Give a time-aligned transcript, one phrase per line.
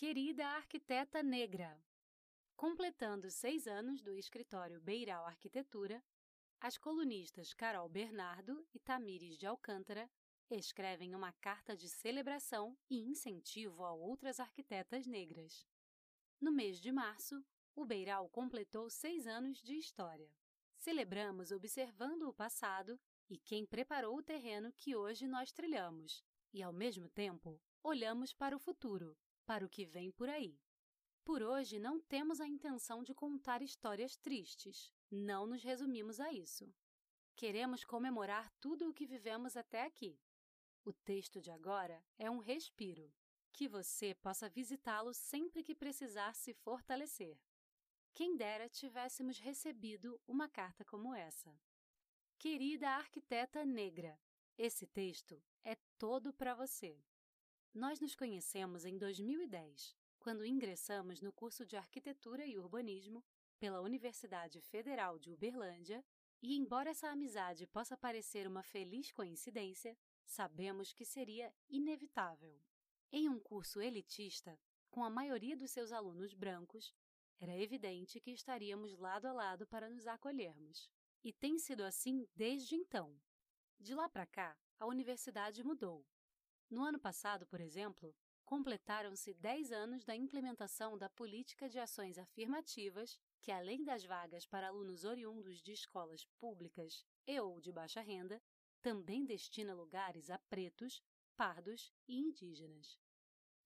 [0.00, 1.78] Querida arquiteta negra,
[2.56, 6.02] completando seis anos do escritório Beiral Arquitetura,
[6.58, 10.10] as colunistas Carol Bernardo e Tamires de Alcântara
[10.50, 15.66] escrevem uma carta de celebração e incentivo a outras arquitetas negras.
[16.40, 17.44] No mês de março,
[17.76, 20.34] o Beiral completou seis anos de história.
[20.78, 22.98] Celebramos observando o passado
[23.28, 26.24] e quem preparou o terreno que hoje nós trilhamos,
[26.54, 29.14] e, ao mesmo tempo, olhamos para o futuro,
[29.50, 30.56] para o que vem por aí.
[31.24, 36.72] Por hoje, não temos a intenção de contar histórias tristes, não nos resumimos a isso.
[37.34, 40.16] Queremos comemorar tudo o que vivemos até aqui.
[40.84, 43.12] O texto de agora é um respiro,
[43.52, 47.36] que você possa visitá-lo sempre que precisar se fortalecer.
[48.14, 51.52] Quem dera tivéssemos recebido uma carta como essa.
[52.38, 54.16] Querida arquiteta negra,
[54.56, 57.02] esse texto é todo para você.
[57.72, 63.24] Nós nos conhecemos em 2010, quando ingressamos no curso de Arquitetura e Urbanismo
[63.60, 66.04] pela Universidade Federal de Uberlândia,
[66.42, 72.60] e embora essa amizade possa parecer uma feliz coincidência, sabemos que seria inevitável.
[73.12, 74.58] Em um curso elitista,
[74.90, 76.92] com a maioria dos seus alunos brancos,
[77.38, 80.90] era evidente que estaríamos lado a lado para nos acolhermos.
[81.22, 83.16] E tem sido assim desde então.
[83.78, 86.04] De lá para cá, a universidade mudou.
[86.70, 93.18] No ano passado, por exemplo, completaram-se 10 anos da implementação da política de ações afirmativas,
[93.40, 98.40] que, além das vagas para alunos oriundos de escolas públicas e ou de baixa renda,
[98.80, 101.02] também destina lugares a pretos,
[101.36, 102.98] pardos e indígenas.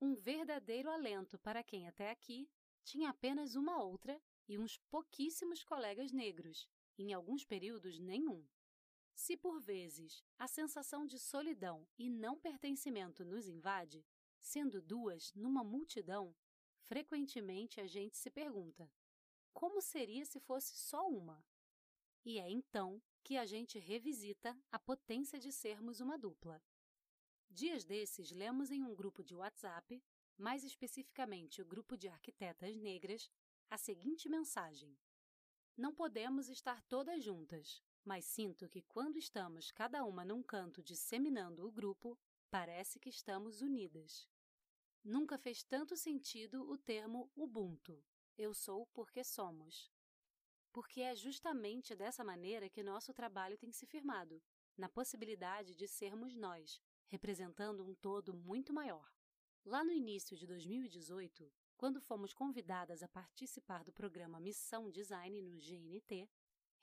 [0.00, 2.48] Um verdadeiro alento para quem até aqui
[2.82, 4.18] tinha apenas uma outra
[4.48, 6.66] e uns pouquíssimos colegas negros,
[6.98, 8.46] em alguns períodos nenhum.
[9.14, 14.04] Se por vezes a sensação de solidão e não pertencimento nos invade,
[14.40, 16.34] sendo duas numa multidão,
[16.82, 18.90] frequentemente a gente se pergunta:
[19.52, 21.44] como seria se fosse só uma?
[22.24, 26.62] E é então que a gente revisita a potência de sermos uma dupla.
[27.48, 30.02] Dias desses, lemos em um grupo de WhatsApp
[30.36, 33.30] mais especificamente o grupo de arquitetas negras,
[33.70, 34.98] a seguinte mensagem:
[35.76, 41.66] Não podemos estar todas juntas, mas sinto que quando estamos cada uma num canto disseminando
[41.66, 42.18] o grupo,
[42.50, 44.28] parece que estamos unidas.
[45.02, 48.04] Nunca fez tanto sentido o termo Ubuntu.
[48.36, 49.90] Eu sou porque somos.
[50.72, 54.42] Porque é justamente dessa maneira que nosso trabalho tem se firmado,
[54.76, 59.08] na possibilidade de sermos nós, representando um todo muito maior.
[59.64, 65.56] Lá no início de 2018, quando fomos convidadas a participar do programa Missão Design no
[65.58, 66.28] GNT,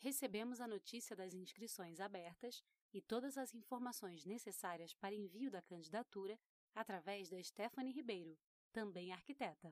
[0.01, 6.39] recebemos a notícia das inscrições abertas e todas as informações necessárias para envio da candidatura
[6.73, 8.37] através da Stephanie Ribeiro,
[8.71, 9.71] também arquiteta.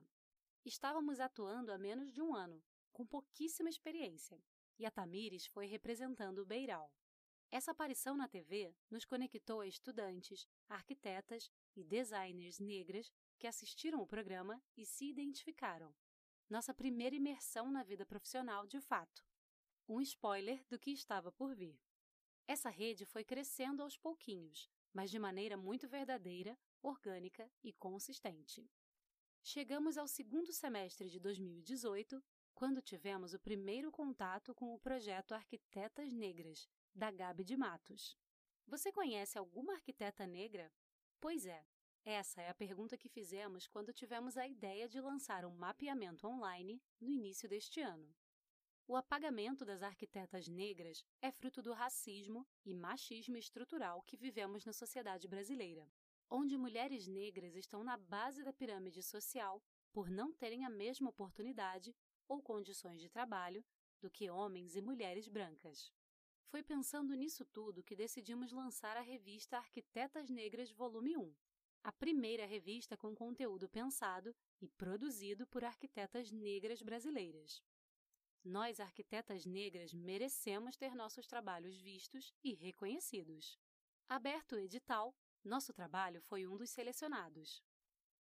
[0.64, 4.40] Estávamos atuando há menos de um ano, com pouquíssima experiência,
[4.78, 6.92] e a Tamires foi representando o Beiral.
[7.50, 14.06] Essa aparição na TV nos conectou a estudantes, arquitetas e designers negras que assistiram o
[14.06, 15.92] programa e se identificaram.
[16.48, 19.24] Nossa primeira imersão na vida profissional de fato.
[19.88, 21.78] Um spoiler do que estava por vir.
[22.46, 28.68] Essa rede foi crescendo aos pouquinhos, mas de maneira muito verdadeira, orgânica e consistente.
[29.42, 32.22] Chegamos ao segundo semestre de 2018,
[32.54, 38.18] quando tivemos o primeiro contato com o projeto Arquitetas Negras, da Gabi de Matos.
[38.66, 40.70] Você conhece alguma arquiteta negra?
[41.18, 41.64] Pois é,
[42.04, 46.82] essa é a pergunta que fizemos quando tivemos a ideia de lançar um mapeamento online
[47.00, 48.14] no início deste ano.
[48.90, 54.72] O apagamento das arquitetas negras é fruto do racismo e machismo estrutural que vivemos na
[54.72, 55.88] sociedade brasileira,
[56.28, 59.62] onde mulheres negras estão na base da pirâmide social
[59.92, 61.94] por não terem a mesma oportunidade
[62.26, 63.64] ou condições de trabalho
[64.00, 65.92] do que homens e mulheres brancas.
[66.48, 71.32] Foi pensando nisso tudo que decidimos lançar a revista Arquitetas Negras Volume 1,
[71.84, 77.62] a primeira revista com conteúdo pensado e produzido por arquitetas negras brasileiras.
[78.44, 83.58] Nós, arquitetas negras, merecemos ter nossos trabalhos vistos e reconhecidos.
[84.08, 85.14] Aberto o edital,
[85.44, 87.62] nosso trabalho foi um dos selecionados.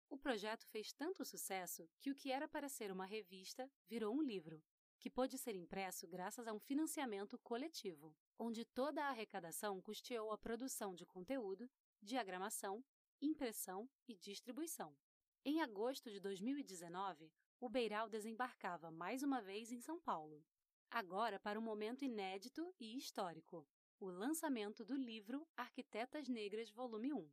[0.09, 4.21] O projeto fez tanto sucesso que o que era para ser uma revista virou um
[4.21, 4.63] livro,
[4.99, 10.37] que pôde ser impresso graças a um financiamento coletivo, onde toda a arrecadação custeou a
[10.37, 11.69] produção de conteúdo,
[12.01, 12.85] diagramação,
[13.19, 14.95] impressão e distribuição.
[15.43, 17.33] Em agosto de 2019,
[17.63, 20.43] o Beiral desembarcava mais uma vez em São Paulo,
[20.91, 23.65] agora para um momento inédito e histórico,
[24.01, 27.31] o lançamento do livro Arquitetas Negras Volume 1.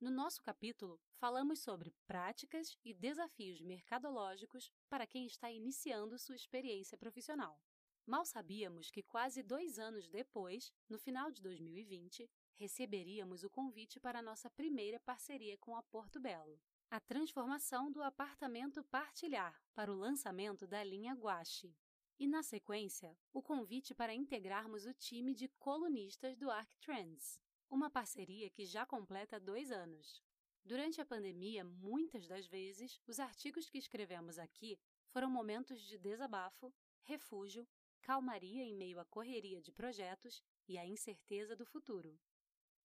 [0.00, 6.96] No nosso capítulo, falamos sobre práticas e desafios mercadológicos para quem está iniciando sua experiência
[6.96, 7.60] profissional.
[8.06, 14.22] Mal sabíamos que quase dois anos depois, no final de 2020, receberíamos o convite para
[14.22, 16.60] nossa primeira parceria com a Porto Belo,
[16.92, 21.74] a transformação do apartamento partilhar para o lançamento da linha Guache.
[22.18, 27.40] E, na sequência, o convite para integrarmos o time de colunistas do ArcTrends,
[27.70, 30.22] uma parceria que já completa dois anos.
[30.62, 34.78] Durante a pandemia, muitas das vezes, os artigos que escrevemos aqui
[35.08, 36.70] foram momentos de desabafo,
[37.04, 37.66] refúgio
[38.02, 42.20] calmaria em meio à correria de projetos e à incerteza do futuro.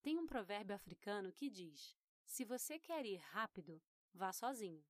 [0.02, 1.94] Tem um provérbio africano que diz:
[2.28, 3.82] se você quer ir rápido,
[4.14, 4.84] vá sozinho.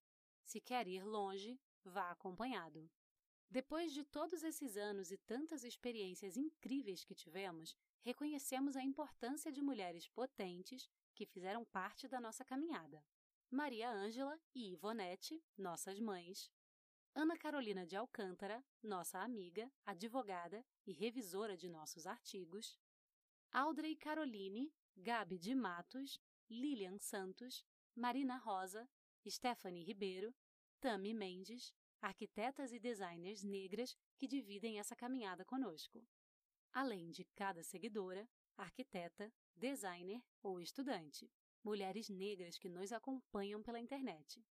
[0.43, 2.89] Se quer ir longe, vá acompanhado.
[3.49, 9.61] Depois de todos esses anos e tantas experiências incríveis que tivemos, reconhecemos a importância de
[9.61, 13.03] mulheres potentes que fizeram parte da nossa caminhada.
[13.49, 16.51] Maria Ângela e Ivonete, nossas mães,
[17.15, 22.77] Ana Carolina de Alcântara, nossa amiga, advogada e revisora de nossos artigos,
[23.51, 27.65] Audrey Caroline, Gabi de Matos, Lilian Santos,
[27.95, 28.87] Marina Rosa,
[29.29, 30.33] Stephanie Ribeiro,
[30.79, 36.06] Tami Mendes, arquitetas e designers negras que dividem essa caminhada conosco.
[36.71, 41.31] Além de cada seguidora, arquiteta, designer ou estudante,
[41.63, 44.44] mulheres negras que nos acompanham pela internet.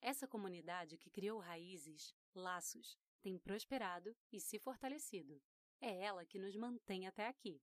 [0.00, 5.42] Essa comunidade que criou raízes, laços, tem prosperado e se fortalecido.
[5.80, 7.60] É ela que nos mantém até aqui.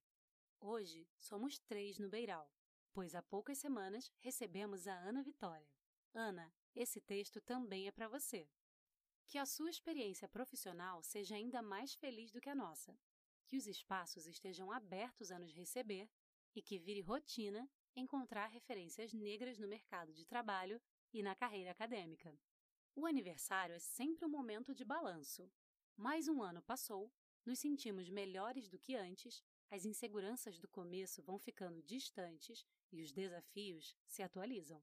[0.59, 2.49] Hoje somos três no Beiral,
[2.93, 5.67] pois há poucas semanas recebemos a Ana Vitória.
[6.17, 8.47] Ana, esse texto também é para você.
[9.27, 12.97] Que a sua experiência profissional seja ainda mais feliz do que a nossa.
[13.45, 16.09] Que os espaços estejam abertos a nos receber
[16.55, 20.81] e que vire rotina encontrar referências negras no mercado de trabalho
[21.11, 22.33] e na carreira acadêmica.
[22.95, 25.51] O aniversário é sempre um momento de balanço.
[25.97, 27.11] Mais um ano passou,
[27.45, 33.11] nos sentimos melhores do que antes, as inseguranças do começo vão ficando distantes e os
[33.11, 34.81] desafios se atualizam.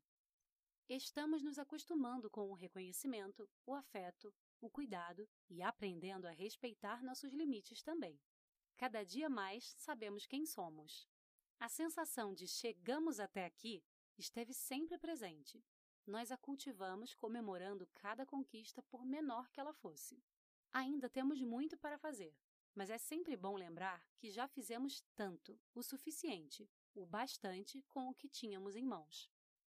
[0.94, 4.30] Estamos nos acostumando com o reconhecimento, o afeto,
[4.60, 8.20] o cuidado e aprendendo a respeitar nossos limites também.
[8.76, 11.08] Cada dia mais sabemos quem somos.
[11.58, 13.82] A sensação de chegamos até aqui
[14.18, 15.64] esteve sempre presente
[16.06, 20.22] nós a cultivamos comemorando cada conquista, por menor que ela fosse.
[20.70, 22.36] Ainda temos muito para fazer,
[22.74, 28.14] mas é sempre bom lembrar que já fizemos tanto, o suficiente, o bastante com o
[28.14, 29.31] que tínhamos em mãos.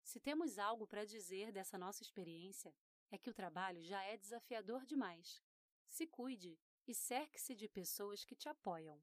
[0.09, 2.73] Se temos algo para dizer dessa nossa experiência,
[3.11, 5.39] é que o trabalho já é desafiador demais.
[5.87, 8.99] Se cuide e cerque-se de pessoas que te apoiam.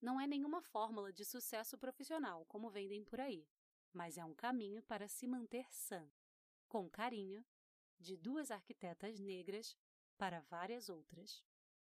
[0.00, 3.46] Não é nenhuma fórmula de sucesso profissional, como vendem por aí,
[3.92, 6.10] mas é um caminho para se manter sã
[6.66, 7.44] com carinho,
[7.98, 9.76] de duas arquitetas negras
[10.16, 11.44] para várias outras.